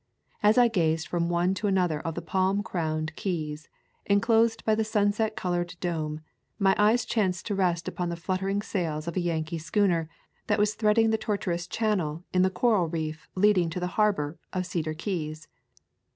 As 0.41 0.57
I 0.57 0.67
gazed 0.67 1.07
from 1.07 1.29
one 1.29 1.53
to 1.53 1.67
another 1.67 1.99
of 1.99 2.15
the 2.15 2.23
palm 2.23 2.63
crowned 2.63 3.15
keys, 3.15 3.69
en 4.07 4.19
closed 4.19 4.65
by 4.65 4.73
the 4.73 4.83
sunset 4.83 5.35
colored 5.35 5.75
dome, 5.79 6.21
my 6.57 6.73
eyes 6.79 7.05
chanced 7.05 7.45
to 7.45 7.53
rest 7.53 7.87
upon 7.87 8.09
the 8.09 8.15
fluttering 8.15 8.63
sails 8.63 9.07
of 9.07 9.15
a 9.15 9.19
Yankee 9.19 9.59
schooner 9.59 10.09
that 10.47 10.57
was 10.57 10.73
threading 10.73 11.11
the 11.11 11.19
tor 11.19 11.37
tuous 11.37 11.69
channel 11.69 12.23
in 12.33 12.41
the 12.41 12.49
coral 12.49 12.87
reef 12.87 13.27
leading 13.35 13.69
to 13.69 13.79
the 13.79 13.85
harbor 13.93 14.39
of 14.51 14.65
Cedar 14.65 14.95
Keys. 14.95 15.47